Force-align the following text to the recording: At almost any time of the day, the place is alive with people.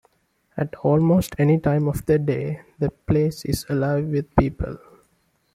At 0.57 0.73
almost 0.77 1.35
any 1.37 1.59
time 1.59 1.87
of 1.87 2.07
the 2.07 2.17
day, 2.17 2.61
the 2.79 2.89
place 2.89 3.45
is 3.45 3.67
alive 3.69 4.05
with 4.07 4.35
people. 4.35 4.79